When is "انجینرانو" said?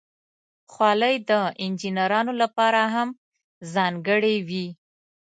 1.63-2.33